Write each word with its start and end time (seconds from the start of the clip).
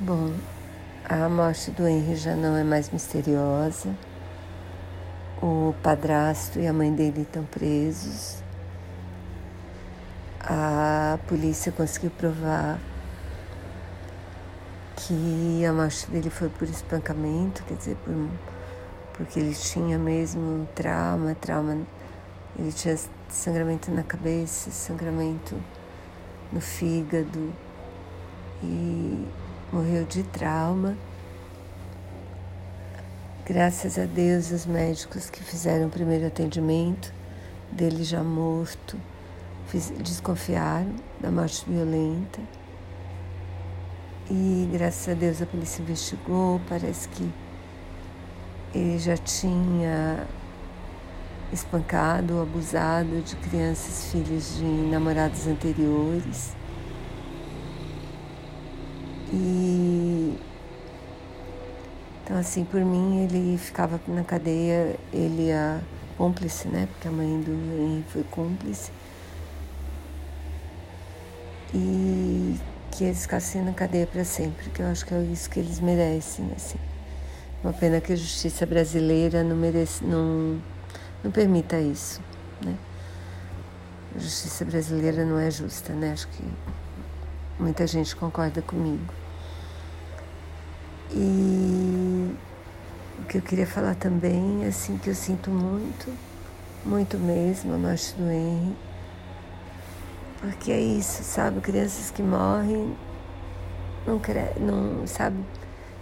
Bom, 0.00 0.32
a 1.08 1.28
morte 1.28 1.72
do 1.72 1.84
Henry 1.84 2.14
já 2.14 2.36
não 2.36 2.56
é 2.56 2.62
mais 2.62 2.88
misteriosa. 2.88 3.92
O 5.42 5.74
padrasto 5.82 6.60
e 6.60 6.68
a 6.68 6.72
mãe 6.72 6.94
dele 6.94 7.22
estão 7.22 7.42
presos. 7.44 8.40
A 10.38 11.18
polícia 11.26 11.72
conseguiu 11.72 12.12
provar 12.12 12.78
que 14.94 15.64
a 15.66 15.72
morte 15.72 16.08
dele 16.08 16.30
foi 16.30 16.48
por 16.48 16.68
espancamento, 16.68 17.64
quer 17.64 17.74
dizer, 17.74 17.96
por, 18.04 18.14
porque 19.14 19.40
ele 19.40 19.52
tinha 19.52 19.98
mesmo 19.98 20.68
trauma, 20.76 21.34
trauma, 21.34 21.76
ele 22.56 22.70
tinha 22.70 22.96
sangramento 23.28 23.90
na 23.90 24.04
cabeça, 24.04 24.70
sangramento 24.70 25.56
no 26.52 26.60
fígado 26.60 27.52
e 28.62 29.26
morreu 29.72 30.04
de 30.04 30.22
trauma. 30.22 30.96
Graças 33.44 33.98
a 33.98 34.04
Deus, 34.04 34.50
os 34.50 34.66
médicos 34.66 35.30
que 35.30 35.42
fizeram 35.42 35.86
o 35.86 35.90
primeiro 35.90 36.26
atendimento 36.26 37.12
dele 37.72 38.04
já 38.04 38.22
morto 38.22 38.98
desconfiaram 40.02 40.94
da 41.20 41.30
morte 41.30 41.64
violenta. 41.68 42.40
E 44.30 44.68
graças 44.72 45.08
a 45.08 45.14
Deus 45.14 45.40
a 45.40 45.46
polícia 45.46 45.82
investigou, 45.82 46.60
parece 46.68 47.08
que 47.08 47.30
ele 48.74 48.98
já 48.98 49.16
tinha 49.16 50.26
espancado 51.52 52.40
abusado 52.40 53.22
de 53.22 53.34
crianças 53.36 54.12
filhas 54.12 54.56
de 54.56 54.64
namorados 54.64 55.46
anteriores. 55.46 56.57
E 59.32 60.38
então 62.24 62.36
assim, 62.36 62.64
por 62.64 62.80
mim 62.82 63.24
ele 63.24 63.56
ficava 63.56 63.98
na 64.06 64.22
cadeia, 64.22 64.96
ele 65.12 65.50
a 65.50 65.80
cúmplice, 66.18 66.68
né? 66.68 66.86
Porque 66.92 67.08
a 67.08 67.10
mãe 67.10 67.40
do 67.40 67.52
Henry 67.52 68.04
foi 68.08 68.22
cúmplice. 68.24 68.90
E 71.72 72.56
que 72.90 73.04
eles 73.04 73.22
ficassem 73.22 73.62
na 73.62 73.72
cadeia 73.72 74.06
para 74.06 74.24
sempre, 74.24 74.68
que 74.70 74.82
eu 74.82 74.86
acho 74.88 75.06
que 75.06 75.14
é 75.14 75.22
isso 75.22 75.48
que 75.48 75.60
eles 75.60 75.80
merecem, 75.80 76.50
assim. 76.56 76.78
Uma 77.62 77.72
pena 77.72 78.00
que 78.00 78.12
a 78.12 78.16
justiça 78.16 78.66
brasileira 78.66 79.42
não 79.42 79.56
merece, 79.56 80.04
não, 80.04 80.60
não 81.24 81.30
permita 81.30 81.80
isso, 81.80 82.20
né? 82.64 82.76
A 84.14 84.18
justiça 84.18 84.64
brasileira 84.64 85.24
não 85.24 85.38
é 85.38 85.50
justa, 85.50 85.92
né? 85.92 86.12
Acho 86.12 86.28
que 86.28 86.44
Muita 87.58 87.86
gente 87.86 88.14
concorda 88.14 88.62
comigo. 88.62 89.12
E 91.10 92.36
o 93.18 93.24
que 93.24 93.38
eu 93.38 93.42
queria 93.42 93.66
falar 93.66 93.94
também, 93.96 94.64
assim, 94.64 94.96
que 94.96 95.10
eu 95.10 95.14
sinto 95.14 95.50
muito, 95.50 96.12
muito 96.84 97.18
mesmo 97.18 97.74
a 97.74 97.78
morte 97.78 98.14
do 98.14 98.30
Henry. 98.30 98.76
Porque 100.40 100.70
é 100.70 100.80
isso, 100.80 101.24
sabe? 101.24 101.60
Crianças 101.60 102.12
que 102.12 102.22
morrem, 102.22 102.96
não, 104.06 104.20
não 105.00 105.06
sabe, 105.06 105.36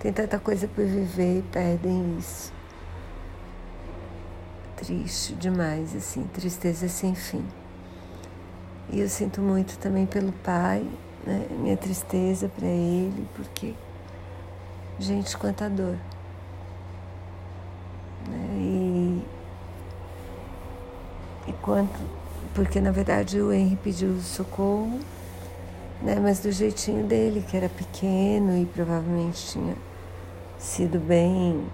tem 0.00 0.12
tanta 0.12 0.38
coisa 0.38 0.66
por 0.66 0.84
viver 0.84 1.40
e 1.40 1.42
perdem 1.42 2.16
isso. 2.18 2.50
Triste 4.76 5.34
demais, 5.34 5.94
assim, 5.94 6.24
tristeza 6.32 6.88
sem 6.88 7.14
fim. 7.14 7.44
E 8.90 9.00
eu 9.00 9.08
sinto 9.08 9.40
muito 9.40 9.78
também 9.78 10.06
pelo 10.06 10.32
pai, 10.32 10.84
né? 11.24 11.46
minha 11.50 11.76
tristeza 11.76 12.48
para 12.48 12.66
ele, 12.66 13.26
porque, 13.34 13.74
gente, 14.98 15.36
quanta 15.36 15.68
dor. 15.68 15.96
Né? 18.28 18.48
E, 18.58 19.22
e 21.48 21.52
quanto, 21.54 21.98
porque 22.54 22.80
na 22.80 22.90
verdade 22.90 23.40
o 23.40 23.52
Henry 23.52 23.76
pediu 23.76 24.20
socorro, 24.20 25.00
né? 26.02 26.18
mas 26.20 26.40
do 26.40 26.50
jeitinho 26.50 27.04
dele, 27.04 27.44
que 27.48 27.56
era 27.56 27.68
pequeno 27.68 28.56
e 28.56 28.66
provavelmente 28.66 29.52
tinha 29.52 29.76
sido 30.58 30.98
bem 30.98 31.66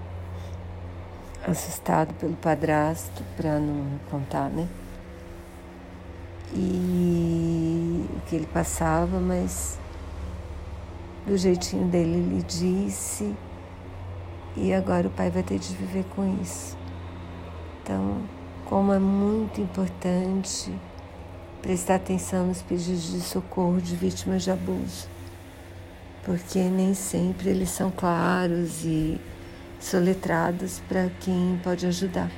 assustado 1.47 2.13
pelo 2.15 2.35
padrasto, 2.35 3.23
para 3.37 3.59
não 3.59 3.99
contar, 4.11 4.51
né? 4.51 4.69
e 6.55 7.18
que 8.29 8.37
ele 8.37 8.47
passava, 8.47 9.19
mas 9.19 9.79
do 11.27 11.37
jeitinho 11.37 11.89
dele 11.89 12.17
ele 12.17 12.43
disse 12.43 13.35
e 14.57 14.73
agora 14.73 15.07
o 15.07 15.11
pai 15.11 15.31
vai 15.31 15.43
ter 15.43 15.59
de 15.59 15.75
viver 15.75 16.05
com 16.15 16.41
isso. 16.43 16.77
Então, 17.83 18.21
como 18.65 18.93
é 18.93 18.99
muito 18.99 19.61
importante 19.61 20.73
prestar 21.63 21.97
atenção 21.97 22.47
nos 22.47 22.61
pedidos 22.61 23.13
de 23.13 23.21
socorro 23.21 23.81
de 23.81 23.97
vítimas 23.97 24.43
de 24.43 24.51
abuso, 24.51 25.09
porque 26.25 26.59
nem 26.59 26.95
sempre 26.95 27.51
eles 27.51 27.71
são 27.71 27.91
claros 27.91 28.85
e 28.85 29.21
soletrados 29.81 30.81
para 30.89 31.09
quem 31.21 31.59
pode 31.63 31.87
ajudar. 31.87 32.31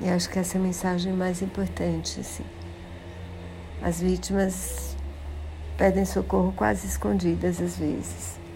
E 0.00 0.08
acho 0.08 0.28
que 0.30 0.38
essa 0.38 0.56
é 0.56 0.60
a 0.60 0.62
mensagem 0.62 1.12
mais 1.12 1.42
importante, 1.42 2.20
assim. 2.20 2.44
As 3.80 4.00
vítimas 4.00 4.96
pedem 5.76 6.04
socorro 6.04 6.52
quase 6.56 6.86
escondidas 6.86 7.60
às 7.60 7.76
vezes. 7.76 8.47